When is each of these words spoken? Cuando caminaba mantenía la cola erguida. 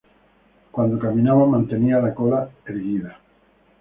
Cuando 0.71 0.97
caminaba 0.97 1.45
mantenía 1.45 1.99
la 1.99 2.15
cola 2.15 2.49
erguida. 2.65 3.19